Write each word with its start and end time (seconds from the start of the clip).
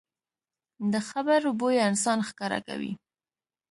د 0.91 0.93
خبرو 1.09 1.49
بویه 1.59 1.81
انسان 1.89 2.19
ښکاره 2.29 2.59
کوي 2.67 2.93